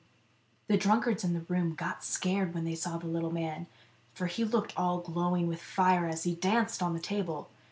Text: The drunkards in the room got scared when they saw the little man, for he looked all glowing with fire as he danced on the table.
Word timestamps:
The 0.67 0.77
drunkards 0.79 1.23
in 1.23 1.33
the 1.33 1.41
room 1.41 1.75
got 1.75 2.03
scared 2.03 2.55
when 2.55 2.63
they 2.63 2.73
saw 2.73 2.97
the 2.97 3.05
little 3.05 3.29
man, 3.29 3.67
for 4.15 4.25
he 4.25 4.43
looked 4.43 4.73
all 4.75 4.97
glowing 4.97 5.45
with 5.45 5.61
fire 5.61 6.07
as 6.07 6.23
he 6.23 6.33
danced 6.33 6.81
on 6.81 6.93
the 6.95 6.99
table. 6.99 7.47